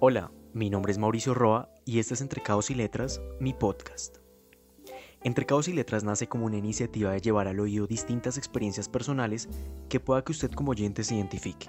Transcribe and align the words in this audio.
Hola, 0.00 0.30
mi 0.52 0.70
nombre 0.70 0.92
es 0.92 0.98
Mauricio 0.98 1.34
Roa 1.34 1.72
y 1.84 1.98
este 1.98 2.14
es 2.14 2.20
Entre 2.20 2.40
Caos 2.40 2.70
y 2.70 2.76
Letras, 2.76 3.20
mi 3.40 3.52
podcast. 3.52 4.18
Entre 5.24 5.44
Caos 5.44 5.66
y 5.66 5.72
Letras 5.72 6.04
nace 6.04 6.28
como 6.28 6.46
una 6.46 6.56
iniciativa 6.56 7.10
de 7.10 7.20
llevar 7.20 7.48
al 7.48 7.58
oído 7.58 7.88
distintas 7.88 8.38
experiencias 8.38 8.88
personales 8.88 9.48
que 9.88 9.98
pueda 9.98 10.22
que 10.22 10.30
usted 10.30 10.52
como 10.52 10.70
oyente 10.70 11.02
se 11.02 11.16
identifique. 11.16 11.66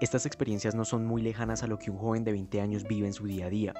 Estas 0.00 0.24
experiencias 0.24 0.74
no 0.74 0.86
son 0.86 1.04
muy 1.04 1.20
lejanas 1.20 1.62
a 1.62 1.66
lo 1.66 1.78
que 1.78 1.90
un 1.90 1.98
joven 1.98 2.24
de 2.24 2.32
20 2.32 2.58
años 2.62 2.84
vive 2.84 3.06
en 3.06 3.12
su 3.12 3.26
día 3.26 3.46
a 3.46 3.50
día. 3.50 3.74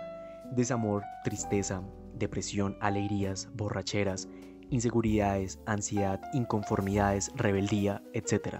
Desamor, 0.52 1.02
tristeza, 1.24 1.82
depresión, 2.12 2.76
alegrías, 2.82 3.48
borracheras, 3.54 4.28
inseguridades, 4.68 5.60
ansiedad, 5.64 6.20
inconformidades, 6.34 7.32
rebeldía, 7.34 8.02
etc. 8.12 8.58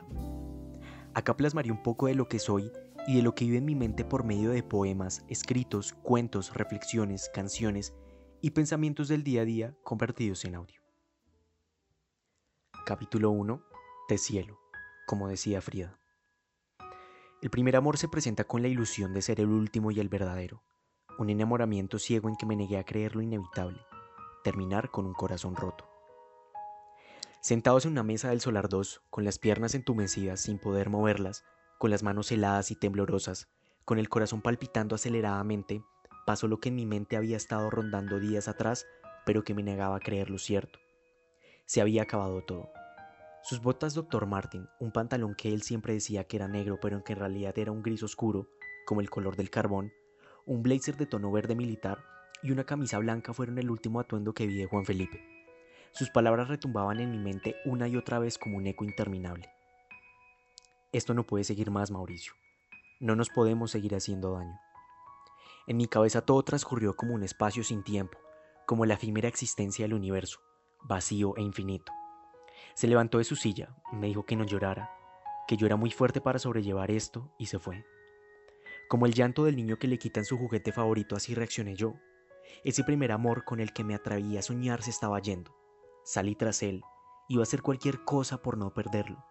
Acá 1.13 1.37
plasmaré 1.37 1.71
un 1.71 1.83
poco 1.83 2.07
de 2.07 2.15
lo 2.15 2.29
que 2.29 2.39
soy 2.39 2.73
y 3.07 3.17
de 3.17 3.23
lo 3.23 3.35
que 3.35 3.45
vive 3.45 3.59
en 3.59 3.65
mi 3.65 3.75
mente 3.75 4.05
por 4.05 4.25
medio 4.25 4.51
de 4.51 4.63
poemas, 4.63 5.25
escritos, 5.29 5.93
cuentos, 5.93 6.53
reflexiones, 6.55 7.31
canciones 7.33 7.95
y 8.41 8.51
pensamientos 8.51 9.09
del 9.09 9.23
día 9.23 9.43
a 9.43 9.45
día 9.45 9.77
convertidos 9.85 10.45
en 10.45 10.57
audio. 10.57 10.83
Capítulo 12.85 13.31
1. 13.31 13.63
Te 14.09 14.19
cielo, 14.19 14.59
como 15.07 15.29
decía 15.29 15.61
Frida. 15.61 15.99
El 17.43 17.51
primer 17.51 17.77
amor 17.77 17.97
se 17.97 18.09
presenta 18.09 18.45
con 18.45 18.63
la 18.63 18.69
ilusión 18.69 19.13
de 19.13 19.23
ser 19.23 19.41
el 19.41 19.49
último 19.49 19.91
y 19.91 20.01
el 20.01 20.09
verdadero, 20.09 20.63
un 21.19 21.31
enamoramiento 21.31 21.99
ciego 21.99 22.29
en 22.29 22.37
que 22.37 22.47
me 22.47 22.57
negué 22.57 22.79
a 22.79 22.85
creer 22.85 23.15
lo 23.15 23.23
inevitable, 23.23 23.81
terminar 24.43 24.91
con 24.91 25.07
un 25.07 25.15
corazón 25.15 25.55
roto. 25.55 25.89
Sentados 27.41 27.85
en 27.85 27.93
una 27.93 28.03
mesa 28.03 28.31
del 28.31 28.41
Solar 28.41 28.69
2, 28.69 29.03
con 29.11 29.25
las 29.25 29.39
piernas 29.39 29.75
entumecidas 29.77 30.41
sin 30.41 30.59
poder 30.59 30.91
moverlas, 30.91 31.45
con 31.79 31.91
las 31.91 32.03
manos 32.03 32.31
heladas 32.33 32.71
y 32.71 32.77
temblorosas, 32.77 33.49
con 33.85 33.99
el 33.99 34.09
corazón 34.09 34.43
palpitando 34.43 34.95
aceleradamente, 34.95 35.83
pasó 36.27 36.49
lo 36.49 36.59
que 36.59 36.71
en 36.71 36.77
mi 36.77 36.87
mente 36.87 37.17
había 37.17 37.37
estado 37.37 37.71
rondando 37.71 38.19
días 38.19 38.49
atrás, 38.49 38.87
pero 39.25 39.45
que 39.45 39.55
me 39.55 39.63
negaba 39.63 39.97
a 39.97 40.01
creer 40.01 40.31
lo 40.31 40.39
cierto. 40.39 40.79
Se 41.67 41.81
había 41.81 42.03
acabado 42.03 42.43
todo. 42.43 42.71
Sus 43.43 43.61
botas 43.61 43.95
Dr. 43.95 44.27
Martin, 44.27 44.69
un 44.81 44.91
pantalón 44.91 45.35
que 45.37 45.53
él 45.53 45.63
siempre 45.63 45.95
decía 45.95 46.25
que 46.25 46.37
era 46.37 46.49
negro, 46.49 46.79
pero 46.81 47.05
que 47.05 47.13
en 47.13 47.21
realidad 47.21 47.57
era 47.59 47.71
un 47.71 47.83
gris 47.83 48.03
oscuro, 48.03 48.49
como 48.87 49.01
el 49.01 49.11
color 49.11 49.37
del 49.37 49.51
carbón, 49.51 49.93
un 50.47 50.63
blazer 50.63 50.97
de 50.97 51.07
tono 51.07 51.31
verde 51.31 51.55
militar 51.55 51.99
y 52.43 52.53
una 52.53 52.65
camisa 52.65 52.99
blanca 52.99 53.33
fueron 53.33 53.59
el 53.59 53.71
último 53.71 54.01
atuendo 54.01 54.33
que 54.33 54.47
vi 54.47 54.57
de 54.57 54.67
Juan 54.67 54.85
Felipe. 54.85 55.21
Sus 55.93 56.11
palabras 56.11 56.49
retumbaban 56.49 57.01
en 57.01 57.11
mi 57.11 57.19
mente 57.19 57.57
una 57.65 57.89
y 57.89 57.97
otra 57.97 58.19
vez 58.19 58.39
como 58.39 58.57
un 58.57 58.67
eco 58.67 58.85
interminable. 58.85 59.56
Esto 60.93 61.15
no 61.15 61.25
puede 61.25 61.45
seguir 61.45 61.71
más, 61.71 61.91
Mauricio. 61.91 62.33
No 63.01 63.17
nos 63.17 63.29
podemos 63.29 63.71
seguir 63.71 63.95
haciendo 63.95 64.33
daño. 64.33 64.59
En 65.67 65.77
mi 65.77 65.87
cabeza 65.87 66.23
todo 66.23 66.43
transcurrió 66.43 66.95
como 66.95 67.15
un 67.15 67.25
espacio 67.25 67.65
sin 67.65 67.83
tiempo, 67.83 68.19
como 68.67 68.87
la 68.87 68.95
efímera 68.95 69.29
existencia 69.29 69.85
del 69.85 69.95
universo, 69.95 70.39
vacío 70.83 71.35
e 71.37 71.43
infinito. 71.43 71.93
Se 72.75 72.87
levantó 72.87 73.19
de 73.19 73.25
su 73.25 73.37
silla, 73.37 73.77
me 73.93 74.07
dijo 74.07 74.25
que 74.25 74.37
no 74.37 74.45
llorara, 74.45 74.91
que 75.49 75.57
yo 75.57 75.67
era 75.67 75.77
muy 75.77 75.91
fuerte 75.91 76.21
para 76.21 76.39
sobrellevar 76.39 76.91
esto 76.91 77.33
y 77.39 77.47
se 77.47 77.59
fue. 77.59 77.85
Como 78.89 79.07
el 79.07 79.15
llanto 79.15 79.45
del 79.45 79.57
niño 79.57 79.79
que 79.79 79.89
le 79.89 79.99
quitan 79.99 80.25
su 80.25 80.39
juguete 80.39 80.73
favorito, 80.73 81.17
así 81.17 81.35
reaccioné 81.35 81.75
yo. 81.75 81.95
Ese 82.65 82.85
primer 82.85 83.11
amor 83.11 83.45
con 83.45 83.59
el 83.59 83.73
que 83.73 83.83
me 83.83 83.97
atreví 83.97 84.39
a 84.39 84.43
soñar 84.43 84.83
se 84.83 84.91
estaba 84.91 85.19
yendo. 85.21 85.57
Salí 86.05 86.37
tras 86.37 86.63
él, 86.63 86.83
iba 87.29 87.43
a 87.43 87.45
hacer 87.45 87.63
cualquier 87.63 88.05
cosa 88.05 88.41
por 88.41 88.57
no 88.57 88.73
perderlo. 88.73 89.25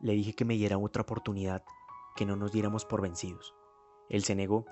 Le 0.00 0.12
dije 0.12 0.32
que 0.32 0.44
me 0.44 0.54
diera 0.54 0.78
otra 0.78 1.02
oportunidad, 1.02 1.64
que 2.14 2.24
no 2.24 2.36
nos 2.36 2.52
diéramos 2.52 2.84
por 2.84 3.02
vencidos. 3.02 3.54
Él 4.08 4.22
se 4.22 4.36
negó. 4.36 4.64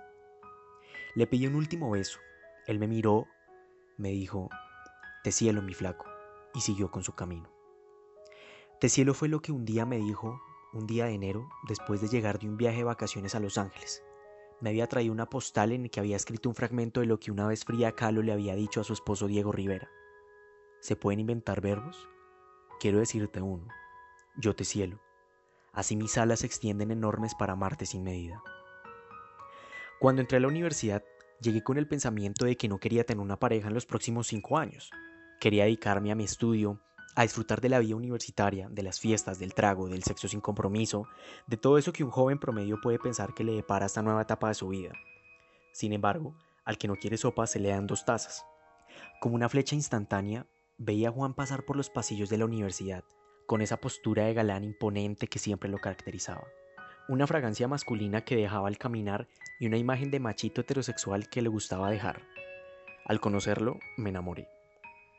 Le 1.15 1.27
pedí 1.27 1.47
un 1.47 1.57
último 1.57 1.91
beso. 1.91 2.21
Él 2.67 2.79
me 2.79 2.87
miró, 2.87 3.27
me 3.97 4.11
dijo, 4.11 4.49
Te 5.25 5.33
cielo, 5.33 5.62
mi 5.62 5.75
flaco, 5.75 6.06
y 6.55 6.61
siguió 6.61 6.91
con 6.91 7.03
su 7.03 7.15
camino. 7.15 7.50
Te 8.81 8.89
cielo 8.89 9.15
fue 9.15 9.28
lo 9.28 9.41
que 9.41 9.53
un 9.53 9.65
día 9.65 9.84
me 9.84 9.97
dijo, 9.97 10.41
un 10.73 10.87
día 10.87 11.06
de 11.06 11.15
enero, 11.15 11.49
después 11.67 12.00
de 12.00 12.09
llegar 12.09 12.39
de 12.39 12.49
un 12.49 12.56
viaje 12.56 12.79
de 12.79 12.84
vacaciones 12.84 13.34
a 13.34 13.41
Los 13.41 13.59
Ángeles. 13.59 14.05
Me 14.61 14.71
había 14.71 14.87
traído 14.87 15.12
una 15.12 15.29
postal 15.29 15.73
en 15.73 15.84
la 15.84 15.89
que 15.89 16.00
había 16.00 16.17
escrito 16.17 16.49
un 16.49 16.55
fragmento 16.55 17.00
de 17.00 17.06
lo 17.06 17.19
que 17.19 17.31
una 17.31 17.47
vez 17.47 17.65
Frida 17.65 17.93
Kahlo 17.93 18.23
le 18.23 18.33
había 18.33 18.55
dicho 18.55 18.81
a 18.81 18.84
su 18.84 18.93
esposo 18.93 19.27
Diego 19.27 19.50
Rivera. 19.50 19.91
¿Se 20.81 20.95
pueden 20.95 21.21
inventar 21.21 21.61
verbos? 21.61 22.09
Quiero 22.79 22.99
decirte 22.99 23.41
uno. 23.41 23.67
Yo 24.37 24.55
te 24.55 24.65
cielo. 24.65 25.00
Así 25.76 25.94
mis 25.94 26.16
alas 26.16 26.41
se 26.41 26.47
extienden 26.47 26.91
enormes 26.91 27.34
para 27.34 27.53
amarte 27.53 27.84
sin 27.84 28.03
medida. 28.03 28.42
Cuando 30.00 30.22
entré 30.22 30.38
a 30.38 30.41
la 30.41 30.48
universidad, 30.48 31.04
llegué 31.41 31.62
con 31.62 31.76
el 31.76 31.87
pensamiento 31.87 32.47
de 32.47 32.56
que 32.56 32.66
no 32.66 32.78
quería 32.78 33.04
tener 33.04 33.22
una 33.22 33.38
pareja 33.38 33.69
en 33.69 33.75
los 33.75 33.84
próximos 33.84 34.26
cinco 34.26 34.56
años. 34.56 34.91
Quería 35.38 35.64
dedicarme 35.64 36.10
a 36.10 36.14
mi 36.14 36.25
estudio, 36.25 36.81
a 37.14 37.22
disfrutar 37.22 37.60
de 37.60 37.69
la 37.69 37.78
vida 37.78 37.94
universitaria, 37.94 38.69
de 38.70 38.82
las 38.82 39.00
fiestas, 39.00 39.38
del 39.38 39.53
trago, 39.53 39.87
del 39.88 40.03
sexo 40.03 40.28
sin 40.28 40.41
compromiso, 40.41 41.09
de 41.47 41.59
todo 41.59 41.76
eso 41.76 41.93
que 41.93 42.04
un 42.04 42.10
joven 42.10 42.38
promedio 42.38 42.81
puede 42.82 42.98
pensar 42.98 43.34
que 43.34 43.44
le 43.44 43.53
depara 43.53 43.84
esta 43.84 44.00
nueva 44.00 44.22
etapa 44.22 44.48
de 44.48 44.54
su 44.54 44.69
vida. 44.69 44.93
Sin 45.72 45.93
embargo, 45.93 46.34
al 46.64 46.78
que 46.78 46.88
no 46.88 46.97
quiere 46.97 47.19
sopa 47.19 47.47
se 47.47 47.60
le 47.60 47.69
dan 47.69 47.87
dos 47.87 48.06
tazas. 48.06 48.47
Como 49.20 49.34
una 49.34 49.50
flecha 49.50 49.75
instantánea, 49.75 50.47
veía 50.78 51.10
a 51.10 51.12
Juan 51.12 51.34
pasar 51.34 51.66
por 51.66 51.76
los 51.76 51.91
pasillos 51.91 52.31
de 52.31 52.38
la 52.38 52.47
universidad, 52.47 53.04
con 53.47 53.62
esa 53.62 53.79
postura 53.79 54.25
de 54.25 54.34
galán 54.34 54.65
imponente 54.65 55.29
que 55.29 55.39
siempre 55.39 55.71
lo 55.71 55.79
caracterizaba. 55.79 56.47
Una 57.09 57.27
fragancia 57.27 57.69
masculina 57.69 58.25
que 58.25 58.37
dejaba 58.37 58.69
al 58.69 58.79
caminar 58.79 59.29
y 59.61 59.67
una 59.67 59.79
imagen 59.79 60.11
de 60.11 60.21
machito 60.21 60.61
heterosexual 60.61 61.29
que 61.29 61.43
le 61.43 61.49
gustaba 61.49 61.91
dejar. 61.91 62.23
Al 63.05 63.21
conocerlo, 63.21 63.79
me 63.97 64.11
enamoré. 64.11 64.49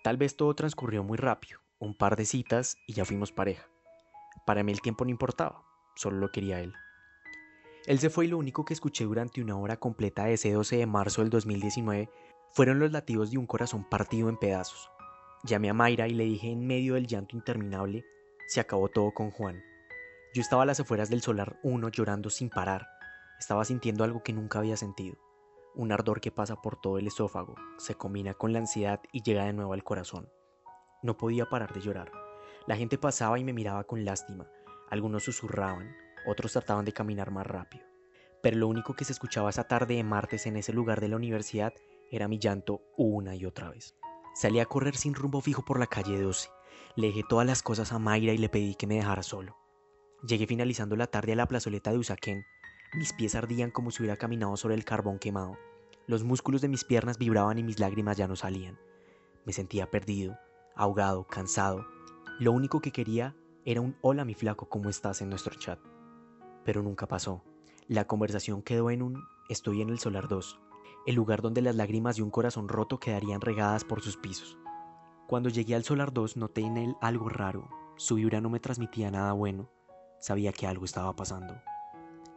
Tal 0.03 0.17
vez 0.17 0.35
todo 0.35 0.53
transcurrió 0.53 1.03
muy 1.03 1.17
rápido, 1.17 1.59
un 1.79 1.95
par 1.95 2.17
de 2.17 2.25
citas 2.25 2.75
y 2.85 2.93
ya 2.93 3.05
fuimos 3.05 3.31
pareja. 3.31 3.67
Para 4.45 4.63
mí 4.63 4.71
el 4.71 4.81
tiempo 4.81 5.05
no 5.05 5.11
importaba, 5.11 5.63
solo 5.95 6.17
lo 6.17 6.31
quería 6.31 6.59
él. 6.59 6.73
Él 7.85 7.99
se 7.99 8.09
fue 8.09 8.25
y 8.25 8.27
lo 8.27 8.37
único 8.37 8.65
que 8.65 8.73
escuché 8.73 9.05
durante 9.05 9.41
una 9.41 9.57
hora 9.57 9.77
completa 9.77 10.25
de 10.25 10.33
ese 10.33 10.51
12 10.51 10.75
de 10.75 10.85
marzo 10.85 11.21
del 11.21 11.29
2019 11.29 12.09
fueron 12.51 12.79
los 12.79 12.91
latidos 12.91 13.31
de 13.31 13.37
un 13.37 13.45
corazón 13.45 13.87
partido 13.87 14.27
en 14.27 14.37
pedazos. 14.37 14.91
Llamé 15.43 15.69
a 15.69 15.73
Mayra 15.73 16.07
y 16.09 16.13
le 16.13 16.25
dije 16.25 16.51
en 16.51 16.67
medio 16.67 16.95
del 16.95 17.07
llanto 17.07 17.37
interminable 17.37 18.03
se 18.47 18.61
acabó 18.61 18.87
todo 18.87 19.11
con 19.11 19.29
Juan. 19.29 19.61
Yo 20.33 20.41
estaba 20.41 20.63
a 20.63 20.65
las 20.65 20.79
afueras 20.79 21.09
del 21.09 21.21
solar 21.21 21.59
1 21.63 21.89
llorando 21.89 22.29
sin 22.29 22.49
parar. 22.49 22.87
Estaba 23.39 23.65
sintiendo 23.65 24.03
algo 24.03 24.23
que 24.23 24.33
nunca 24.33 24.59
había 24.59 24.77
sentido. 24.77 25.17
Un 25.75 25.91
ardor 25.91 26.21
que 26.21 26.31
pasa 26.31 26.55
por 26.61 26.79
todo 26.79 26.97
el 26.97 27.07
esófago, 27.07 27.55
se 27.77 27.95
combina 27.95 28.33
con 28.33 28.53
la 28.53 28.59
ansiedad 28.59 29.01
y 29.11 29.21
llega 29.21 29.43
de 29.43 29.53
nuevo 29.53 29.73
al 29.73 29.83
corazón. 29.83 30.29
No 31.03 31.17
podía 31.17 31.45
parar 31.45 31.73
de 31.73 31.81
llorar. 31.81 32.11
La 32.65 32.77
gente 32.77 32.97
pasaba 32.97 33.37
y 33.37 33.43
me 33.43 33.53
miraba 33.53 33.83
con 33.83 34.05
lástima. 34.05 34.47
Algunos 34.89 35.23
susurraban, 35.25 35.93
otros 36.25 36.53
trataban 36.53 36.85
de 36.85 36.93
caminar 36.93 37.31
más 37.31 37.45
rápido. 37.45 37.85
Pero 38.41 38.57
lo 38.57 38.67
único 38.67 38.95
que 38.95 39.05
se 39.05 39.11
escuchaba 39.11 39.49
esa 39.49 39.67
tarde 39.67 39.95
de 39.95 40.03
martes 40.03 40.45
en 40.45 40.55
ese 40.55 40.71
lugar 40.71 41.01
de 41.01 41.09
la 41.09 41.17
universidad 41.17 41.73
era 42.11 42.27
mi 42.27 42.39
llanto 42.39 42.81
una 42.95 43.35
y 43.35 43.45
otra 43.45 43.69
vez. 43.69 43.95
Salí 44.35 44.59
a 44.59 44.65
correr 44.65 44.95
sin 44.95 45.13
rumbo 45.13 45.41
fijo 45.41 45.65
por 45.65 45.79
la 45.79 45.87
calle 45.87 46.21
12. 46.21 46.49
Le 46.97 47.09
dejé 47.09 47.21
todas 47.21 47.45
las 47.45 47.61
cosas 47.61 47.91
a 47.91 47.99
Mayra 47.99 48.33
y 48.33 48.39
le 48.39 48.49
pedí 48.49 48.73
que 48.73 48.87
me 48.87 48.95
dejara 48.95 49.21
solo. 49.21 49.55
Llegué 50.27 50.47
finalizando 50.47 50.95
la 50.95 51.05
tarde 51.05 51.33
a 51.33 51.35
la 51.35 51.47
plazoleta 51.47 51.91
de 51.91 51.99
Usaquén. 51.99 52.43
Mis 52.95 53.13
pies 53.13 53.35
ardían 53.35 53.69
como 53.69 53.91
si 53.91 54.01
hubiera 54.01 54.17
caminado 54.17 54.57
sobre 54.57 54.73
el 54.73 54.83
carbón 54.83 55.19
quemado. 55.19 55.59
Los 56.07 56.23
músculos 56.23 56.59
de 56.61 56.69
mis 56.69 56.83
piernas 56.83 57.19
vibraban 57.19 57.59
y 57.59 57.63
mis 57.63 57.77
lágrimas 57.79 58.17
ya 58.17 58.27
no 58.27 58.35
salían. 58.35 58.79
Me 59.45 59.53
sentía 59.53 59.91
perdido, 59.91 60.39
ahogado, 60.75 61.27
cansado. 61.27 61.85
Lo 62.39 62.51
único 62.51 62.81
que 62.81 62.91
quería 62.91 63.35
era 63.63 63.79
un 63.79 63.95
hola 64.01 64.25
mi 64.25 64.33
flaco, 64.33 64.67
¿cómo 64.67 64.89
estás 64.89 65.21
en 65.21 65.29
nuestro 65.29 65.53
chat? 65.53 65.77
Pero 66.65 66.81
nunca 66.81 67.07
pasó. 67.07 67.43
La 67.87 68.07
conversación 68.07 68.63
quedó 68.63 68.89
en 68.89 69.03
un 69.03 69.23
estoy 69.49 69.83
en 69.83 69.89
el 69.89 69.99
solar 69.99 70.27
2, 70.27 70.59
el 71.05 71.13
lugar 71.13 71.43
donde 71.43 71.61
las 71.61 71.75
lágrimas 71.75 72.15
de 72.15 72.23
un 72.23 72.31
corazón 72.31 72.67
roto 72.67 72.99
quedarían 72.99 73.41
regadas 73.41 73.83
por 73.83 74.01
sus 74.01 74.17
pisos. 74.17 74.57
Cuando 75.27 75.49
llegué 75.49 75.75
al 75.75 75.83
Solar 75.83 76.13
2 76.13 76.37
noté 76.37 76.61
en 76.61 76.77
él 76.77 76.95
algo 77.01 77.27
raro. 77.27 77.69
Su 77.97 78.15
vibra 78.15 78.39
no 78.39 78.49
me 78.49 78.61
transmitía 78.61 79.11
nada 79.11 79.33
bueno. 79.33 79.69
Sabía 80.21 80.53
que 80.53 80.67
algo 80.67 80.85
estaba 80.85 81.13
pasando. 81.17 81.53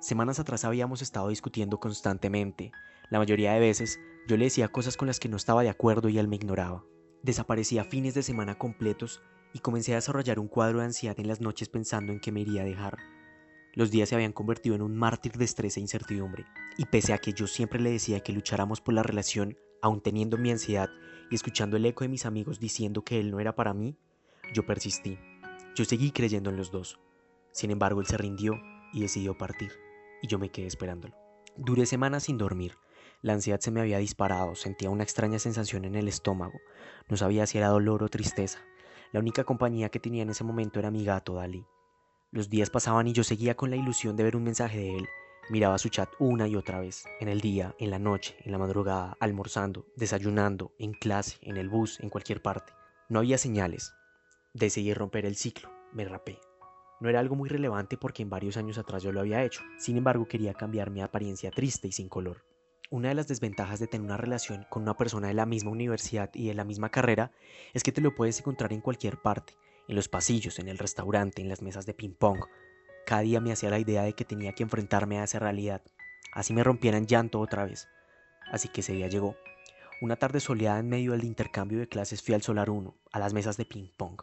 Semanas 0.01 0.41
atrás 0.41 0.65
habíamos 0.65 1.01
estado 1.01 1.29
discutiendo 1.29 1.79
constantemente. 1.79 2.73
La 3.09 3.21
mayoría 3.21 3.53
de 3.53 3.61
veces 3.61 4.01
yo 4.27 4.37
le 4.37 4.47
decía 4.47 4.67
cosas 4.67 4.97
con 4.97 5.07
las 5.07 5.21
que 5.21 5.29
no 5.29 5.37
estaba 5.37 5.63
de 5.63 5.69
acuerdo 5.69 6.09
y 6.09 6.19
él 6.19 6.27
me 6.27 6.35
ignoraba. 6.35 6.85
Desaparecía 7.23 7.85
fines 7.85 8.15
de 8.15 8.25
semana 8.25 8.59
completos 8.59 9.23
y 9.53 9.61
comencé 9.61 9.93
a 9.93 9.97
desarrollar 9.97 10.41
un 10.41 10.49
cuadro 10.49 10.81
de 10.81 10.87
ansiedad 10.87 11.21
en 11.21 11.29
las 11.29 11.41
noches 11.41 11.69
pensando 11.69 12.13
en 12.13 12.19
que 12.19 12.33
me 12.33 12.41
iría 12.41 12.63
a 12.63 12.67
dejar. 12.67 12.99
Los 13.73 13.93
días 13.93 14.09
se 14.09 14.17
habían 14.17 14.33
convertido 14.33 14.75
en 14.75 14.83
un 14.83 14.97
mártir 14.97 15.35
de 15.35 15.45
estrés 15.45 15.77
e 15.77 15.81
incertidumbre, 15.81 16.45
y 16.77 16.87
pese 16.87 17.13
a 17.13 17.19
que 17.19 17.35
yo 17.35 17.47
siempre 17.47 17.79
le 17.79 17.91
decía 17.91 18.19
que 18.19 18.33
lucháramos 18.33 18.81
por 18.81 18.95
la 18.95 19.05
relación, 19.05 19.57
aun 19.83 20.01
teniendo 20.01 20.39
mi 20.39 20.51
ansiedad 20.51 20.89
y 21.31 21.35
escuchando 21.35 21.77
el 21.77 21.87
eco 21.87 22.05
de 22.05 22.09
mis 22.09 22.27
amigos 22.27 22.61
diciendo 22.61 23.03
que 23.03 23.21
él 23.21 23.31
no 23.31 23.41
era 23.41 23.55
para 23.55 23.75
mí, 23.75 23.97
yo 24.53 24.67
persistí. 24.67 25.19
Yo 25.77 25.85
seguí 25.85 26.11
creyendo 26.11 26.51
en 26.51 26.57
los 26.57 26.71
dos. 26.71 26.99
Sin 27.53 27.71
embargo, 27.71 28.01
él 28.01 28.07
se 28.07 28.17
rindió 28.17 28.55
y 28.93 29.01
decidió 29.01 29.37
partir, 29.39 29.73
y 30.23 30.27
yo 30.27 30.39
me 30.39 30.51
quedé 30.51 30.67
esperándolo. 30.67 31.15
Duré 31.57 31.87
semanas 31.87 32.25
sin 32.25 32.39
dormir. 32.39 32.77
La 33.23 33.35
ansiedad 33.35 33.61
se 33.61 33.71
me 33.71 33.81
había 33.81 33.99
disparado, 33.99 34.55
sentía 34.55 34.91
una 34.91 35.03
extraña 35.05 35.39
sensación 35.39 35.85
en 35.85 35.95
el 35.95 36.09
estómago. 36.09 36.59
No 37.09 37.17
sabía 37.17 37.47
si 37.47 37.59
era 37.59 37.69
dolor 37.69 38.03
o 38.03 38.09
tristeza. 38.09 38.61
La 39.13 39.21
única 39.21 39.45
compañía 39.45 39.89
que 39.89 40.01
tenía 40.01 40.23
en 40.23 40.31
ese 40.31 40.45
momento 40.45 40.79
era 40.79 40.91
mi 40.91 41.05
gato, 41.05 41.35
Dalí. 41.35 41.67
Los 42.31 42.49
días 42.49 42.71
pasaban 42.71 43.09
y 43.09 43.13
yo 43.13 43.25
seguía 43.25 43.57
con 43.57 43.71
la 43.71 43.77
ilusión 43.77 44.17
de 44.17 44.23
ver 44.23 44.37
un 44.37 44.45
mensaje 44.45 44.79
de 44.79 44.97
él. 44.97 45.09
Miraba 45.51 45.79
su 45.79 45.89
chat 45.89 46.09
una 46.21 46.47
y 46.47 46.55
otra 46.55 46.79
vez, 46.79 47.07
en 47.19 47.27
el 47.27 47.41
día, 47.41 47.75
en 47.81 47.91
la 47.91 47.99
noche, 47.99 48.37
en 48.45 48.53
la 48.53 48.59
madrugada, 48.59 49.17
almorzando, 49.19 49.85
desayunando, 49.97 50.71
en 50.79 50.93
clase, 50.93 51.39
en 51.43 51.57
el 51.57 51.69
bus, 51.69 51.99
en 51.99 52.09
cualquier 52.09 52.41
parte. 52.41 52.73
No 53.09 53.19
había 53.19 53.37
señales. 53.37 53.93
Decidí 54.55 54.95
romper 54.95 55.27
el 55.27 55.35
ciclo. 55.35 55.69
Me 55.93 56.05
rapé. 56.05 56.39
No 57.01 57.09
era 57.09 57.19
algo 57.19 57.35
muy 57.35 57.49
relevante 57.49 57.97
porque 57.97 58.23
en 58.23 58.31
varios 58.31 58.57
años 58.57 58.79
atrás 58.79 59.03
yo 59.03 59.11
lo 59.11 59.19
había 59.19 59.43
hecho. 59.43 59.63
Sin 59.77 59.97
embargo, 59.97 60.29
quería 60.29 60.55
cambiar 60.55 60.91
mi 60.91 61.01
apariencia 61.01 61.51
triste 61.51 61.89
y 61.89 61.93
sin 61.93 62.09
color. 62.09 62.45
Una 62.89 63.09
de 63.09 63.17
las 63.17 63.27
desventajas 63.27 63.81
de 63.81 63.89
tener 63.89 64.05
una 64.05 64.17
relación 64.17 64.67
con 64.71 64.83
una 64.85 64.97
persona 64.97 65.27
de 65.27 65.35
la 65.35 65.47
misma 65.47 65.73
universidad 65.73 66.31
y 66.33 66.47
de 66.47 66.55
la 66.55 66.63
misma 66.63 66.91
carrera 66.91 67.33
es 67.75 67.83
que 67.83 67.91
te 67.91 68.01
lo 68.01 68.15
puedes 68.15 68.39
encontrar 68.39 68.73
en 68.73 68.83
cualquier 68.83 69.21
parte, 69.21 69.55
en 69.89 69.97
los 69.97 70.09
pasillos, 70.09 70.61
en 70.61 70.69
el 70.69 70.79
restaurante, 70.79 71.43
en 71.43 71.49
las 71.49 71.61
mesas 71.61 71.87
de 71.87 71.95
ping-pong. 71.95 72.39
Cada 73.11 73.23
día 73.23 73.41
me 73.41 73.51
hacía 73.51 73.71
la 73.71 73.81
idea 73.81 74.05
de 74.05 74.13
que 74.13 74.25
tenía 74.25 74.53
que 74.53 74.63
enfrentarme 74.63 75.19
a 75.19 75.25
esa 75.25 75.41
realidad, 75.41 75.83
así 76.33 76.55
me 76.55 76.63
rompiera 76.63 76.97
en 76.97 77.09
llanto 77.09 77.41
otra 77.41 77.65
vez. 77.65 77.89
Así 78.53 78.69
que 78.69 78.83
ese 78.83 78.93
día 78.93 79.09
llegó. 79.09 79.35
Una 80.01 80.15
tarde 80.15 80.39
soleada 80.39 80.79
en 80.79 80.89
medio 80.89 81.11
del 81.11 81.25
intercambio 81.25 81.81
de 81.81 81.89
clases 81.89 82.23
fui 82.23 82.37
al 82.37 82.43
Solar 82.43 82.71
1, 82.71 82.95
a 83.11 83.19
las 83.19 83.35
mesas 83.35 83.57
de 83.57 83.65
ping-pong, 83.65 84.21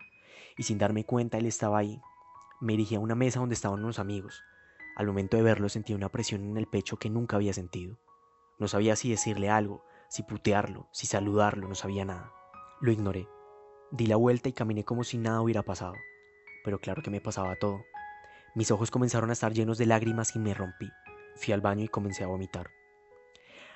y 0.58 0.64
sin 0.64 0.78
darme 0.78 1.04
cuenta 1.04 1.38
él 1.38 1.48
estaba 1.48 1.80
ahí, 1.80 2.00
me 2.62 2.72
dirigí 2.72 2.96
a 2.96 3.02
una 3.02 3.14
mesa 3.14 3.42
donde 3.42 3.56
estaban 3.56 3.84
unos 3.84 4.00
amigos. 4.00 4.42
Al 4.96 5.06
momento 5.06 5.36
de 5.36 5.44
verlo 5.44 5.68
sentí 5.68 5.94
una 5.94 6.08
presión 6.08 6.46
en 6.46 6.56
el 6.56 6.68
pecho 6.68 6.96
que 6.96 7.10
nunca 7.10 7.36
había 7.36 7.52
sentido. 7.52 7.98
No 8.58 8.70
sabía 8.70 8.96
si 8.96 9.10
decirle 9.10 9.50
algo, 9.50 9.84
si 10.08 10.24
putearlo, 10.24 10.88
si 10.94 11.08
saludarlo, 11.08 11.68
no 11.68 11.76
sabía 11.76 12.06
nada. 12.06 12.32
Lo 12.80 12.94
ignoré. 12.94 13.28
Di 13.92 14.08
la 14.08 14.16
vuelta 14.16 14.48
y 14.48 14.54
caminé 14.54 14.86
como 14.86 15.04
si 15.04 15.18
nada 15.18 15.42
hubiera 15.42 15.64
pasado. 15.64 15.96
Pero 16.64 16.80
claro 16.80 17.02
que 17.04 17.12
me 17.12 17.20
pasaba 17.20 17.58
todo. 17.58 17.82
Mis 18.58 18.72
ojos 18.72 18.92
comenzaron 18.92 19.30
a 19.30 19.34
estar 19.34 19.54
llenos 19.54 19.78
de 19.78 19.86
lágrimas 19.86 20.36
y 20.36 20.40
me 20.40 20.54
rompí. 20.54 20.90
Fui 21.36 21.54
al 21.54 21.62
baño 21.62 21.86
y 21.86 21.88
comencé 21.88 22.26
a 22.26 22.28
vomitar. 22.28 22.70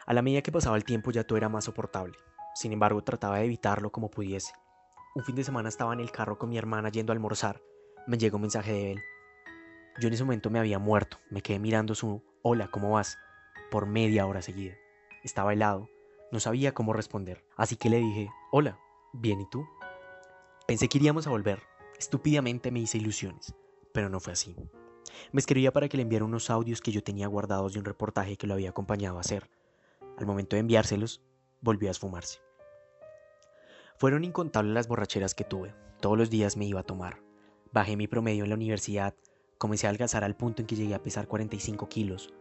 A 0.06 0.14
la 0.14 0.22
medida 0.22 0.42
que 0.42 0.52
pasaba 0.52 0.76
el 0.76 0.84
tiempo 0.84 1.12
ya 1.12 1.24
todo 1.24 1.38
era 1.38 1.48
más 1.48 1.66
soportable. 1.66 2.18
Sin 2.56 2.74
embargo, 2.74 3.04
trataba 3.04 3.38
de 3.38 3.46
evitarlo 3.46 3.92
como 3.92 4.10
pudiese. 4.10 4.52
Un 5.16 5.24
fin 5.24 5.36
de 5.36 5.44
semana 5.44 5.70
estaba 5.70 5.94
en 5.94 6.00
el 6.02 6.12
carro 6.12 6.38
con 6.38 6.50
mi 6.50 6.58
hermana 6.58 6.90
yendo 6.90 7.14
a 7.14 7.16
almorzar 7.16 7.62
me 8.08 8.18
llegó 8.18 8.38
un 8.38 8.42
mensaje 8.42 8.72
de 8.72 8.92
él. 8.94 9.04
Yo 10.00 10.08
en 10.08 10.14
ese 10.14 10.24
momento 10.24 10.50
me 10.50 10.60
había 10.60 10.80
muerto, 10.80 11.18
me 11.30 11.42
quedé 11.42 11.60
mirando 11.60 11.96
su 11.96 12.24
hola, 12.42 12.70
¿cómo 12.70 12.92
vas? 12.92 13.18
por 13.70 13.86
media 13.86 14.26
hora 14.26 14.42
seguida. 14.42 14.76
Estaba 15.24 15.54
helado, 15.54 15.90
no 16.32 16.42
sabía 16.42 16.74
cómo 16.74 16.92
responder, 16.92 17.46
así 17.56 17.78
que 17.78 17.90
le 17.90 18.00
dije, 18.00 18.30
hola, 18.52 18.78
bien, 19.14 19.40
¿y 19.40 19.50
tú? 19.50 19.66
Pensé 20.68 20.90
que 20.90 20.98
iríamos 20.98 21.26
a 21.26 21.30
volver, 21.30 21.62
estúpidamente 21.98 22.70
me 22.70 22.82
hice 22.82 22.98
ilusiones, 22.98 23.56
pero 23.94 24.10
no 24.10 24.20
fue 24.20 24.34
así. 24.34 24.56
Me 25.32 25.40
escribía 25.40 25.72
para 25.72 25.88
que 25.88 25.98
le 25.98 26.04
enviara 26.04 26.26
unos 26.26 26.50
audios 26.50 26.82
que 26.82 26.92
yo 26.92 27.04
tenía 27.04 27.28
guardados 27.28 27.74
de 27.74 27.80
un 27.80 27.86
reportaje 27.86 28.38
que 28.38 28.48
lo 28.48 28.54
había 28.54 28.70
acompañado 28.70 29.18
a 29.18 29.22
hacer. 29.22 29.50
Al 30.18 30.26
momento 30.26 30.56
de 30.56 30.62
enviárselos, 30.62 31.22
volvió 31.62 31.90
a 31.90 31.92
esfumarse. 31.92 32.40
Fueron 33.98 34.24
incontables 34.24 34.74
las 34.74 34.88
borracheras 34.88 35.36
que 35.36 35.44
tuve. 35.44 35.76
Todos 36.00 36.18
los 36.18 36.30
días 36.30 36.58
me 36.58 36.66
iba 36.66 36.80
a 36.80 36.86
tomar. 36.86 37.22
Bajé 37.72 37.96
mi 37.96 38.08
promedio 38.08 38.44
en 38.44 38.50
la 38.50 38.56
universidad, 38.56 39.16
comencé 39.58 39.88
a 39.88 39.92
alcanzar 39.92 40.24
al 40.24 40.36
punto 40.36 40.62
en 40.62 40.68
que 40.68 40.76
llegué 40.76 40.96
a 40.96 41.04
pesar 41.04 41.28
45 41.28 41.88
kilos. 41.88 42.34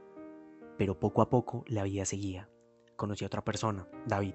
Pero 0.79 0.99
poco 0.99 1.23
a 1.23 1.29
poco 1.29 1.65
la 1.69 1.85
vida 1.85 2.05
seguía. 2.07 2.49
Conocí 2.97 3.25
a 3.25 3.27
otra 3.27 3.45
persona, 3.45 3.87
David. 4.07 4.35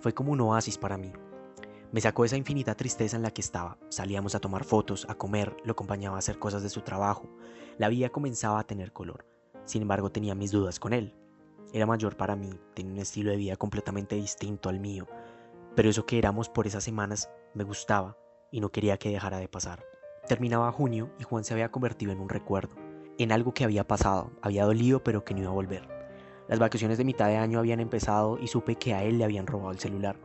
Fue 0.00 0.12
como 0.12 0.32
un 0.32 0.40
oasis 0.40 0.76
para 0.76 0.98
mí. 0.98 1.12
Me 1.92 2.00
sacó 2.00 2.24
esa 2.24 2.36
infinita 2.36 2.74
tristeza 2.74 3.16
en 3.16 3.22
la 3.22 3.30
que 3.30 3.40
estaba. 3.40 3.78
Salíamos 3.88 4.34
a 4.34 4.40
tomar 4.40 4.64
fotos, 4.64 5.06
a 5.08 5.14
comer, 5.14 5.56
lo 5.64 5.72
acompañaba 5.72 6.16
a 6.16 6.18
hacer 6.18 6.38
cosas 6.38 6.62
de 6.62 6.68
su 6.68 6.80
trabajo. 6.80 7.28
La 7.78 7.88
vida 7.88 8.08
comenzaba 8.08 8.58
a 8.58 8.66
tener 8.66 8.92
color. 8.92 9.24
Sin 9.64 9.82
embargo, 9.82 10.10
tenía 10.10 10.34
mis 10.34 10.50
dudas 10.50 10.80
con 10.80 10.92
él. 10.92 11.14
Era 11.72 11.86
mayor 11.86 12.16
para 12.16 12.36
mí, 12.36 12.50
tenía 12.74 12.92
un 12.92 12.98
estilo 12.98 13.30
de 13.30 13.36
vida 13.36 13.56
completamente 13.56 14.16
distinto 14.16 14.68
al 14.68 14.80
mío. 14.80 15.06
Pero 15.74 15.88
eso 15.88 16.06
que 16.06 16.18
éramos 16.18 16.48
por 16.48 16.66
esas 16.66 16.84
semanas 16.84 17.30
me 17.54 17.64
gustaba 17.64 18.16
y 18.50 18.60
no 18.60 18.70
quería 18.70 18.98
que 18.98 19.10
dejara 19.10 19.38
de 19.38 19.48
pasar. 19.48 19.84
Terminaba 20.28 20.72
junio 20.72 21.10
y 21.18 21.24
Juan 21.24 21.44
se 21.44 21.54
había 21.54 21.70
convertido 21.70 22.12
en 22.12 22.20
un 22.20 22.28
recuerdo, 22.28 22.74
en 23.18 23.32
algo 23.32 23.54
que 23.54 23.64
había 23.64 23.86
pasado, 23.86 24.32
había 24.42 24.64
dolido 24.64 25.02
pero 25.02 25.24
que 25.24 25.34
no 25.34 25.40
iba 25.40 25.50
a 25.50 25.54
volver. 25.54 25.88
Las 26.48 26.58
vacaciones 26.58 26.98
de 26.98 27.04
mitad 27.04 27.28
de 27.28 27.36
año 27.36 27.58
habían 27.58 27.80
empezado 27.80 28.38
y 28.38 28.46
supe 28.46 28.76
que 28.76 28.94
a 28.94 29.02
él 29.02 29.18
le 29.18 29.24
habían 29.24 29.46
robado 29.46 29.72
el 29.72 29.78
celular. 29.78 30.18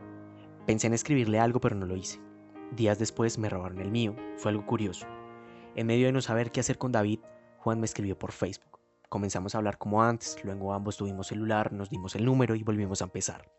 Pensé 0.66 0.86
en 0.86 0.94
escribirle 0.94 1.40
algo 1.40 1.60
pero 1.60 1.74
no 1.74 1.86
lo 1.86 1.96
hice. 1.96 2.20
Días 2.72 2.98
después 2.98 3.36
me 3.38 3.48
robaron 3.48 3.80
el 3.80 3.90
mío, 3.90 4.14
fue 4.36 4.50
algo 4.50 4.64
curioso. 4.64 5.06
En 5.74 5.86
medio 5.86 6.06
de 6.06 6.12
no 6.12 6.20
saber 6.20 6.52
qué 6.52 6.60
hacer 6.60 6.78
con 6.78 6.92
David, 6.92 7.20
Juan 7.58 7.80
me 7.80 7.86
escribió 7.86 8.18
por 8.18 8.32
Facebook. 8.32 8.78
Comenzamos 9.08 9.54
a 9.54 9.58
hablar 9.58 9.76
como 9.76 10.02
antes, 10.02 10.36
luego 10.44 10.72
ambos 10.72 10.96
tuvimos 10.96 11.26
celular, 11.26 11.72
nos 11.72 11.90
dimos 11.90 12.14
el 12.14 12.24
número 12.24 12.54
y 12.54 12.62
volvimos 12.62 13.02
a 13.02 13.04
empezar. 13.04 13.50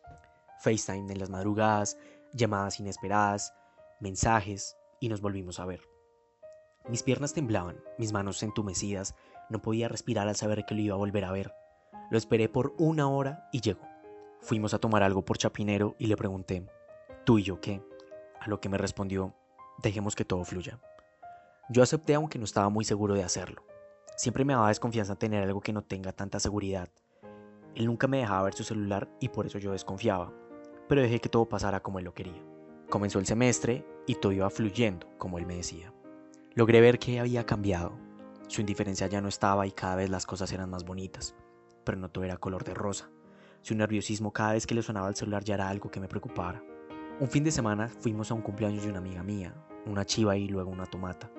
FaceTime 0.61 1.11
en 1.11 1.19
las 1.19 1.29
madrugadas, 1.29 1.97
llamadas 2.33 2.79
inesperadas, 2.79 3.53
mensajes 3.99 4.77
y 4.99 5.09
nos 5.09 5.21
volvimos 5.21 5.59
a 5.59 5.65
ver. 5.65 5.81
Mis 6.89 7.03
piernas 7.03 7.33
temblaban, 7.33 7.77
mis 7.97 8.13
manos 8.13 8.41
entumecidas, 8.43 9.15
no 9.49 9.61
podía 9.61 9.89
respirar 9.89 10.27
al 10.27 10.35
saber 10.35 10.65
que 10.65 10.73
lo 10.73 10.81
iba 10.81 10.95
a 10.95 10.97
volver 10.97 11.25
a 11.25 11.31
ver. 11.31 11.53
Lo 12.09 12.17
esperé 12.17 12.49
por 12.49 12.73
una 12.77 13.07
hora 13.09 13.47
y 13.51 13.61
llegó. 13.61 13.81
Fuimos 14.41 14.73
a 14.73 14.79
tomar 14.79 15.03
algo 15.03 15.23
por 15.23 15.37
Chapinero 15.37 15.95
y 15.99 16.07
le 16.07 16.17
pregunté, 16.17 16.65
¿tú 17.23 17.39
y 17.39 17.43
yo 17.43 17.61
qué? 17.61 17.81
A 18.39 18.49
lo 18.49 18.59
que 18.59 18.69
me 18.69 18.77
respondió, 18.77 19.33
dejemos 19.81 20.15
que 20.15 20.25
todo 20.25 20.43
fluya. 20.43 20.79
Yo 21.69 21.81
acepté 21.81 22.15
aunque 22.15 22.37
no 22.37 22.45
estaba 22.45 22.69
muy 22.69 22.83
seguro 22.83 23.13
de 23.13 23.23
hacerlo. 23.23 23.63
Siempre 24.17 24.45
me 24.45 24.53
daba 24.53 24.67
desconfianza 24.67 25.15
tener 25.15 25.43
algo 25.43 25.61
que 25.61 25.73
no 25.73 25.83
tenga 25.83 26.11
tanta 26.11 26.39
seguridad. 26.39 26.89
Él 27.75 27.85
nunca 27.85 28.07
me 28.07 28.17
dejaba 28.17 28.43
ver 28.43 28.53
su 28.53 28.63
celular 28.63 29.09
y 29.19 29.29
por 29.29 29.45
eso 29.45 29.57
yo 29.57 29.71
desconfiaba, 29.71 30.33
pero 30.87 31.01
dejé 31.01 31.19
que 31.19 31.29
todo 31.29 31.47
pasara 31.47 31.81
como 31.81 31.99
él 31.99 32.05
lo 32.05 32.13
quería. 32.13 32.43
Comenzó 32.89 33.19
el 33.19 33.25
semestre 33.25 33.85
y 34.05 34.15
todo 34.15 34.31
iba 34.33 34.49
fluyendo, 34.49 35.07
como 35.17 35.37
él 35.37 35.45
me 35.45 35.55
decía. 35.55 35.93
Logré 36.53 36.81
ver 36.81 36.99
que 36.99 37.19
había 37.19 37.45
cambiado. 37.45 37.97
Su 38.47 38.61
indiferencia 38.61 39.07
ya 39.07 39.21
no 39.21 39.29
estaba 39.29 39.65
y 39.65 39.71
cada 39.71 39.95
vez 39.95 40.09
las 40.09 40.25
cosas 40.25 40.51
eran 40.51 40.69
más 40.69 40.83
bonitas, 40.83 41.35
pero 41.83 41.97
no 41.97 42.11
todo 42.11 42.25
era 42.25 42.37
color 42.37 42.63
de 42.63 42.75
rosa. 42.75 43.09
Su 43.61 43.73
nerviosismo 43.73 44.31
cada 44.31 44.53
vez 44.53 44.67
que 44.67 44.75
le 44.75 44.83
sonaba 44.83 45.07
el 45.07 45.15
celular 45.15 45.43
ya 45.43 45.55
era 45.55 45.69
algo 45.69 45.89
que 45.89 46.01
me 46.01 46.09
preocupara. 46.09 46.61
Un 47.19 47.29
fin 47.29 47.43
de 47.43 47.51
semana 47.51 47.89
fuimos 47.89 48.31
a 48.31 48.33
un 48.33 48.41
cumpleaños 48.41 48.83
de 48.83 48.89
una 48.89 48.97
amiga 48.97 49.21
mía, 49.21 49.53
una 49.85 50.03
chiva 50.03 50.35
y 50.35 50.47
luego 50.47 50.71
una 50.71 50.87
tomata. 50.87 51.29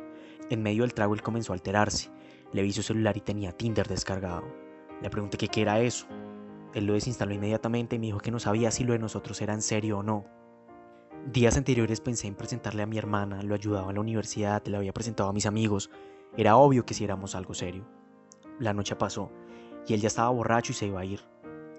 En 0.49 0.63
medio 0.63 0.83
del 0.85 0.95
trago 0.95 1.15
él 1.15 1.23
comenzó 1.23 1.53
a 1.53 1.57
alterarse. 1.57 2.11
Le 2.53 2.63
vi 2.63 2.73
su 2.73 2.83
celular 2.85 3.17
y 3.17 3.21
tenía 3.21 3.51
Tinder 3.51 3.89
descargado. 3.89 4.45
Le 5.03 5.11
pregunté 5.11 5.37
qué 5.37 5.63
era 5.63 5.81
eso. 5.81 6.07
Él 6.75 6.87
lo 6.87 6.93
desinstaló 6.93 7.35
inmediatamente 7.35 7.97
y 7.97 7.99
me 7.99 8.07
dijo 8.07 8.21
que 8.21 8.31
no 8.31 8.39
sabía 8.39 8.71
si 8.71 8.85
lo 8.85 8.93
de 8.93 9.01
nosotros 9.01 9.43
era 9.43 9.53
en 9.53 9.63
serio 9.63 9.99
o 9.99 10.03
no. 10.05 10.25
Días 11.33 11.57
anteriores 11.57 12.01
pensé 12.01 12.29
en 12.29 12.37
presentarle 12.37 12.83
a 12.83 12.87
mi 12.87 12.97
hermana, 12.97 13.43
lo 13.43 13.57
ayudaba 13.57 13.89
en 13.89 13.97
la 13.97 14.01
universidad, 14.01 14.65
le 14.67 14.77
había 14.77 14.95
presentado 14.95 15.29
a 15.29 15.33
mis 15.33 15.47
amigos. 15.47 15.91
Era 16.37 16.57
obvio 16.57 16.87
que 16.87 16.95
si 16.95 17.03
éramos 17.03 17.35
algo 17.35 17.53
serio. 17.53 17.85
La 18.61 18.75
noche 18.75 18.95
pasó 18.95 19.33
y 19.89 19.95
él 19.95 20.01
ya 20.01 20.07
estaba 20.07 20.31
borracho 20.31 20.71
y 20.71 20.77
se 20.77 20.87
iba 20.87 21.01
a 21.01 21.05
ir. 21.05 21.21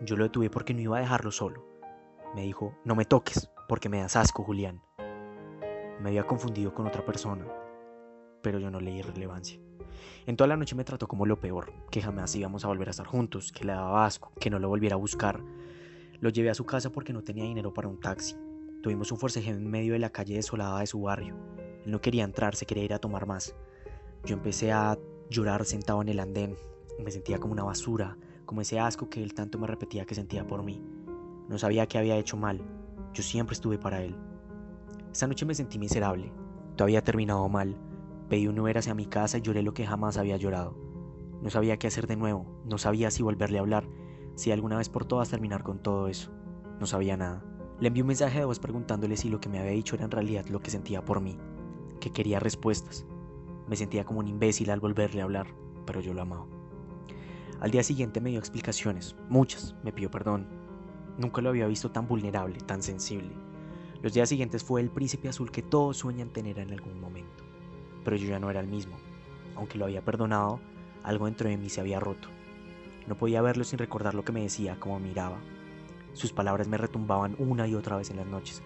Yo 0.01 0.17
lo 0.17 0.25
detuve 0.25 0.49
porque 0.49 0.73
no 0.73 0.81
iba 0.81 0.97
a 0.97 1.01
dejarlo 1.01 1.31
solo. 1.31 1.65
Me 2.35 2.41
dijo, 2.41 2.75
no 2.83 2.95
me 2.95 3.05
toques, 3.05 3.49
porque 3.67 3.89
me 3.89 3.99
das 3.99 4.15
asco, 4.15 4.43
Julián. 4.43 4.81
Me 6.01 6.09
había 6.09 6.25
confundido 6.25 6.73
con 6.73 6.87
otra 6.87 7.05
persona, 7.05 7.45
pero 8.41 8.59
yo 8.59 8.69
no 8.69 8.79
leí 8.79 9.01
relevancia. 9.01 9.59
En 10.25 10.35
toda 10.35 10.47
la 10.47 10.57
noche 10.57 10.75
me 10.75 10.83
trató 10.83 11.07
como 11.07 11.25
lo 11.25 11.39
peor, 11.39 11.71
que 11.89 12.01
jamás 12.01 12.35
íbamos 12.35 12.65
a 12.65 12.67
volver 12.67 12.89
a 12.89 12.91
estar 12.91 13.07
juntos, 13.07 13.51
que 13.51 13.65
le 13.65 13.73
daba 13.73 14.05
asco, 14.05 14.31
que 14.39 14.49
no 14.49 14.59
lo 14.59 14.69
volviera 14.69 14.95
a 14.95 14.99
buscar. 14.99 15.41
Lo 16.19 16.29
llevé 16.29 16.49
a 16.49 16.55
su 16.55 16.65
casa 16.65 16.91
porque 16.91 17.13
no 17.13 17.23
tenía 17.23 17.43
dinero 17.43 17.73
para 17.73 17.87
un 17.87 17.99
taxi. 17.99 18.35
Tuvimos 18.81 19.11
un 19.11 19.17
forcejeo 19.17 19.55
en 19.55 19.69
medio 19.69 19.93
de 19.93 19.99
la 19.99 20.11
calle 20.11 20.35
desolada 20.35 20.79
de 20.79 20.87
su 20.87 21.01
barrio. 21.01 21.35
Él 21.85 21.91
no 21.91 22.01
quería 22.01 22.23
entrar, 22.23 22.55
se 22.55 22.65
quería 22.65 22.83
ir 22.83 22.93
a 22.93 22.99
tomar 22.99 23.25
más. 23.25 23.55
Yo 24.23 24.35
empecé 24.35 24.71
a 24.71 24.97
llorar 25.29 25.65
sentado 25.65 26.01
en 26.01 26.09
el 26.09 26.19
andén. 26.19 26.55
Me 27.03 27.11
sentía 27.11 27.39
como 27.39 27.53
una 27.53 27.63
basura, 27.63 28.17
como 28.45 28.61
ese 28.61 28.79
asco 28.79 29.09
que 29.09 29.23
él 29.23 29.33
tanto 29.33 29.59
me 29.59 29.67
repetía 29.67 30.05
que 30.05 30.15
sentía 30.15 30.45
por 30.47 30.63
mí. 30.63 30.81
No 31.47 31.57
sabía 31.57 31.87
que 31.87 31.97
había 31.97 32.17
hecho 32.17 32.37
mal. 32.37 32.61
Yo 33.15 33.23
siempre 33.23 33.53
estuve 33.53 33.79
para 33.79 34.03
él. 34.03 34.13
Esa 35.13 35.25
noche 35.25 35.45
me 35.45 35.55
sentí 35.55 35.79
miserable. 35.79 36.33
Todo 36.75 36.83
había 36.83 37.01
terminado 37.01 37.47
mal. 37.47 37.77
Pedí 38.27 38.47
un 38.49 38.59
Uber 38.59 38.77
hacia 38.77 38.93
mi 38.93 39.05
casa 39.05 39.37
y 39.37 39.41
lloré 39.41 39.63
lo 39.63 39.73
que 39.73 39.87
jamás 39.87 40.17
había 40.17 40.35
llorado. 40.35 40.75
No 41.41 41.49
sabía 41.49 41.77
qué 41.77 41.87
hacer 41.87 42.07
de 42.07 42.17
nuevo. 42.17 42.61
No 42.65 42.77
sabía 42.77 43.09
si 43.11 43.23
volverle 43.23 43.57
a 43.57 43.61
hablar. 43.61 43.87
Si 44.35 44.51
alguna 44.51 44.77
vez 44.77 44.89
por 44.89 45.05
todas 45.05 45.29
terminar 45.29 45.63
con 45.63 45.79
todo 45.79 46.09
eso. 46.09 46.33
No 46.81 46.85
sabía 46.85 47.15
nada. 47.15 47.41
Le 47.79 47.87
envié 47.87 48.03
un 48.03 48.07
mensaje 48.07 48.39
de 48.39 48.45
voz 48.45 48.59
preguntándole 48.59 49.15
si 49.15 49.29
lo 49.29 49.39
que 49.39 49.47
me 49.47 49.59
había 49.59 49.71
dicho 49.71 49.95
era 49.95 50.03
en 50.03 50.11
realidad 50.11 50.47
lo 50.47 50.59
que 50.59 50.71
sentía 50.71 51.05
por 51.05 51.21
mí, 51.21 51.37
que 52.01 52.11
quería 52.11 52.41
respuestas. 52.41 53.05
Me 53.69 53.77
sentía 53.77 54.03
como 54.03 54.19
un 54.19 54.27
imbécil 54.27 54.69
al 54.69 54.81
volverle 54.81 55.21
a 55.21 55.23
hablar, 55.23 55.47
pero 55.85 56.01
yo 56.01 56.13
lo 56.13 56.21
amaba. 56.21 56.47
Al 57.61 57.71
día 57.71 57.83
siguiente 57.83 58.19
me 58.19 58.29
dio 58.29 58.39
explicaciones, 58.39 59.15
muchas, 59.29 59.75
me 59.83 59.93
pidió 59.93 60.11
perdón. 60.11 60.64
Nunca 61.17 61.41
lo 61.41 61.49
había 61.49 61.67
visto 61.67 61.91
tan 61.91 62.07
vulnerable, 62.07 62.59
tan 62.59 62.81
sensible. 62.81 63.31
Los 64.01 64.13
días 64.13 64.29
siguientes 64.29 64.63
fue 64.63 64.81
el 64.81 64.89
príncipe 64.89 65.29
azul 65.29 65.51
que 65.51 65.61
todos 65.61 65.97
sueñan 65.97 66.29
tener 66.29 66.59
en 66.59 66.71
algún 66.71 66.99
momento. 66.99 67.43
Pero 68.03 68.15
yo 68.17 68.27
ya 68.27 68.39
no 68.39 68.49
era 68.49 68.59
el 68.59 68.67
mismo. 68.67 68.97
Aunque 69.55 69.77
lo 69.77 69.85
había 69.85 70.03
perdonado, 70.03 70.59
algo 71.03 71.25
dentro 71.25 71.49
de 71.49 71.57
mí 71.57 71.69
se 71.69 71.81
había 71.81 71.99
roto. 71.99 72.27
No 73.07 73.15
podía 73.15 73.41
verlo 73.41 73.63
sin 73.63 73.79
recordar 73.79 74.13
lo 74.13 74.25
que 74.25 74.31
me 74.31 74.41
decía, 74.41 74.77
cómo 74.79 74.99
miraba. 74.99 75.37
Sus 76.13 76.33
palabras 76.33 76.67
me 76.67 76.77
retumbaban 76.77 77.35
una 77.39 77.67
y 77.67 77.75
otra 77.75 77.97
vez 77.97 78.09
en 78.09 78.17
las 78.17 78.27
noches. 78.27 78.61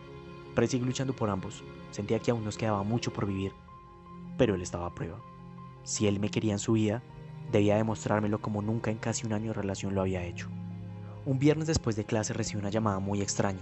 Seguí 0.68 0.84
luchando 0.84 1.14
por 1.14 1.30
ambos. 1.30 1.64
Sentía 1.92 2.20
que 2.20 2.32
aún 2.32 2.44
nos 2.44 2.58
quedaba 2.58 2.84
mucho 2.84 3.14
por 3.14 3.26
vivir. 3.26 3.54
Pero 4.38 4.56
él 4.56 4.62
estaba 4.62 4.88
a 4.88 4.94
prueba. 4.94 5.20
Si 5.84 6.08
él 6.08 6.20
me 6.20 6.30
quería 6.30 6.52
en 6.52 6.60
su 6.60 6.74
vida, 6.74 7.02
debía 7.52 7.78
demostrármelo 7.78 8.42
como 8.42 8.62
nunca 8.62 8.92
en 8.92 8.98
casi 8.98 9.26
un 9.26 9.34
año 9.34 9.48
de 9.48 9.54
relación 9.54 9.96
lo 9.96 10.02
había 10.02 10.26
hecho. 10.26 10.50
Un 11.26 11.38
viernes 11.38 11.68
después 11.68 11.98
de 11.98 12.06
clase 12.06 12.34
recibí 12.34 12.60
una 12.60 12.70
llamada 12.70 13.00
muy 13.00 13.22
extraña. 13.22 13.60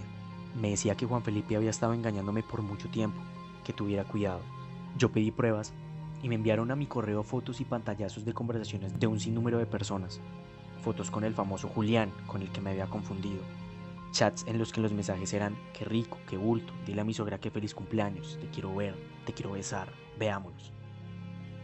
Me 0.60 0.70
decía 0.70 0.96
que 0.96 1.06
Juan 1.06 1.24
Felipe 1.24 1.56
había 1.56 1.70
estado 1.70 1.92
engañándome 1.92 2.44
por 2.44 2.62
mucho 2.62 2.88
tiempo, 2.88 3.20
que 3.64 3.72
tuviera 3.72 4.04
cuidado. 4.04 4.40
Yo 4.96 5.10
pedí 5.10 5.32
pruebas 5.32 5.72
y 6.22 6.28
me 6.28 6.36
enviaron 6.36 6.70
a 6.70 6.76
mi 6.76 6.86
correo 6.86 7.24
fotos 7.24 7.60
y 7.60 7.64
pantallazos 7.64 8.24
de 8.24 8.32
conversaciones 8.32 8.98
de 8.98 9.06
un 9.08 9.18
sinnúmero 9.18 9.58
de 9.58 9.66
personas. 9.66 10.20
Fotos 10.82 11.10
con 11.10 11.24
el 11.24 11.34
famoso 11.34 11.68
Julián, 11.68 12.12
con 12.28 12.42
el 12.42 12.50
que 12.50 12.60
me 12.60 12.70
había 12.70 12.86
confundido. 12.86 13.42
Chats 14.12 14.44
en 14.46 14.58
los 14.58 14.72
que 14.72 14.80
los 14.80 14.92
mensajes 14.92 15.32
eran, 15.32 15.56
qué 15.74 15.84
rico, 15.84 16.18
qué 16.28 16.36
bulto, 16.36 16.72
dile 16.86 17.00
a 17.00 17.04
mi 17.04 17.12
sogra 17.12 17.38
que 17.38 17.50
feliz 17.50 17.74
cumpleaños, 17.74 18.38
te 18.40 18.48
quiero 18.48 18.74
ver, 18.74 18.94
te 19.26 19.32
quiero 19.32 19.50
besar, 19.52 19.92
veámonos. 20.16 20.72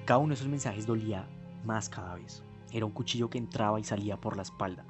Cada 0.05 0.19
uno 0.19 0.31
de 0.31 0.35
esos 0.35 0.49
mensajes 0.49 0.87
dolía 0.87 1.29
más 1.65 1.89
cada 1.89 2.17
vez. 2.17 2.43
Era 2.73 2.85
un 2.85 2.93
cuchillo 2.93 3.31
que 3.31 3.39
entraba 3.39 3.79
y 3.79 3.85
salía 3.85 4.21
por 4.21 4.37
la 4.37 4.43
espalda. 4.43 4.85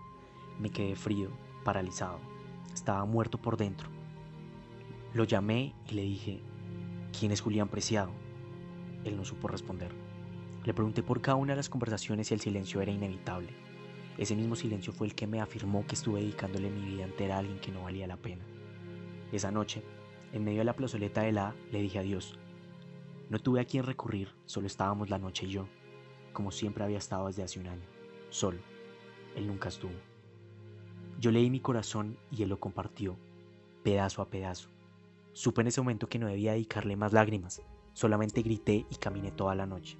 Me 0.59 0.71
quedé 0.71 0.97
frío, 0.97 1.31
paralizado. 1.65 2.19
Estaba 2.73 3.05
muerto 3.05 3.39
por 3.39 3.57
dentro. 3.57 3.89
Lo 5.13 5.25
llamé 5.25 5.75
y 5.89 5.95
le 5.95 6.03
dije, 6.03 6.41
¿quién 7.19 7.33
es 7.33 7.41
Julián 7.41 7.69
Preciado? 7.69 8.11
Él 9.05 9.17
no 9.17 9.25
supo 9.25 9.49
responder. 9.49 9.93
Le 10.65 10.75
pregunté 10.75 11.03
por 11.03 11.21
cada 11.21 11.37
una 11.37 11.53
de 11.53 11.59
las 11.59 11.69
conversaciones 11.69 12.31
y 12.31 12.35
el 12.35 12.41
silencio 12.41 12.81
era 12.81 12.91
inevitable. 12.91 13.51
Ese 14.17 14.37
mismo 14.37 14.57
silencio 14.57 14.93
fue 14.93 15.09
el 15.09 15.15
que 15.15 15.27
me 15.27 15.41
afirmó 15.41 15.87
que 15.87 15.95
estuve 15.95 16.21
dedicándole 16.21 16.71
mi 16.71 16.81
vida 16.81 17.05
entera 17.05 17.37
a 17.37 17.39
alguien 17.41 17.59
que 17.59 17.73
no 17.73 17.83
valía 17.83 18.07
la 18.07 18.17
pena. 18.17 18.45
Esa 19.33 19.51
noche, 19.51 19.83
en 20.33 20.45
medio 20.45 20.61
de 20.61 20.65
la 20.65 20.77
plazoleta 20.77 21.23
de 21.23 21.33
la, 21.33 21.55
le 21.73 21.83
dije 21.83 21.99
adiós. 21.99 22.39
No 23.29 23.39
tuve 23.41 23.61
a 23.61 23.65
quién 23.65 23.85
recurrir, 23.85 24.31
solo 24.47 24.67
estábamos 24.67 25.11
la 25.11 25.19
noche 25.19 25.47
y 25.47 25.51
yo, 25.51 25.67
como 26.33 26.51
siempre 26.51 26.85
había 26.85 26.99
estado 26.99 27.27
desde 27.27 27.43
hace 27.43 27.59
un 27.59 27.67
año, 27.67 27.87
solo. 28.31 28.59
Él 29.35 29.47
nunca 29.47 29.69
estuvo. 29.69 30.14
Yo 31.19 31.31
leí 31.31 31.51
mi 31.51 31.61
corazón 31.61 32.19
y 32.31 32.43
él 32.43 32.49
lo 32.49 32.61
compartió, 32.61 33.17
pedazo 33.83 34.23
a 34.23 34.29
pedazo. 34.29 34.69
Supe 35.33 35.63
en 35.63 35.69
ese 35.69 35.81
momento 35.81 36.09
que 36.09 36.19
no 36.19 36.27
debía 36.27 36.53
dedicarle 36.53 36.97
más 36.97 37.13
lágrimas, 37.13 37.63
solamente 37.93 38.43
grité 38.43 38.87
y 38.91 38.97
caminé 38.97 39.31
toda 39.31 39.55
la 39.55 39.67
noche. 39.67 39.99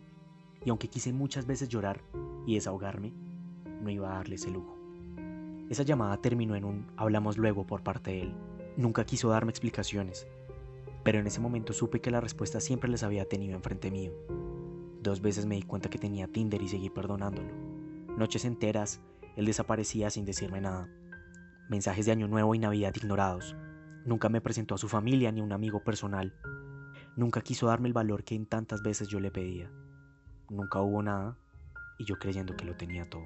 Y 0.65 0.71
aunque 0.71 0.89
quise 0.89 1.13
muchas 1.13 1.47
veces 1.47 1.69
llorar 1.69 2.03
y 2.47 2.55
desahogarme, 2.55 3.13
no 3.83 3.91
iba 3.91 4.11
a 4.11 4.17
darle 4.17 4.37
ese 4.37 4.51
lujo. 4.51 4.77
Esa 5.71 5.83
llamada 5.83 6.19
terminó 6.19 6.57
en 6.57 6.65
un 6.65 6.87
hablamos 6.97 7.39
luego 7.39 7.67
por 7.67 7.83
parte 7.83 8.11
de 8.11 8.23
él. 8.23 8.35
Nunca 8.77 9.05
quiso 9.05 9.29
darme 9.29 9.51
explicaciones, 9.51 10.27
pero 11.05 11.19
en 11.19 11.27
ese 11.27 11.41
momento 11.41 11.73
supe 11.73 12.01
que 12.01 12.11
la 12.11 12.21
respuesta 12.21 12.61
siempre 12.61 12.91
les 12.91 13.03
había 13.03 13.29
tenido 13.29 13.55
enfrente 13.55 13.91
mío. 13.91 14.13
Dos 15.03 15.21
veces 15.21 15.47
me 15.47 15.57
di 15.57 15.63
cuenta 15.63 15.91
que 15.91 15.99
tenía 15.99 16.29
Tinder 16.29 16.63
y 16.63 16.69
seguí 16.69 16.91
perdonándolo. 16.91 17.49
Noches 18.17 18.45
enteras, 18.45 19.01
él 19.37 19.47
desaparecía 19.47 20.11
sin 20.11 20.25
decirme 20.25 20.61
nada. 20.61 20.89
Mensajes 21.69 22.05
de 22.05 22.13
Año 22.13 22.29
Nuevo 22.29 22.55
y 22.55 22.59
Navidad 22.59 22.95
ignorados. 22.95 23.57
Nunca 24.05 24.29
me 24.29 24.43
presentó 24.43 24.75
a 24.75 24.79
su 24.79 24.89
familia 24.89 25.33
ni 25.33 25.41
a 25.41 25.45
un 25.45 25.53
amigo 25.53 25.83
personal. 25.83 26.35
Nunca 27.17 27.41
quiso 27.41 27.69
darme 27.69 27.89
el 27.89 27.95
valor 27.95 28.23
que 28.23 28.35
en 28.35 28.45
tantas 28.45 28.83
veces 28.83 29.09
yo 29.09 29.19
le 29.19 29.31
pedía. 29.31 29.71
Nunca 30.51 30.81
hubo 30.81 31.03
nada 31.03 31.39
y 31.99 32.05
yo 32.05 32.19
creyendo 32.19 32.55
que 32.55 32.67
lo 32.67 32.77
tenía 32.77 33.09
todo. 33.09 33.25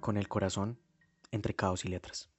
Con 0.00 0.18
el 0.18 0.28
corazón 0.28 0.78
entre 1.30 1.54
caos 1.54 1.84
y 1.86 1.88
letras. 1.88 2.35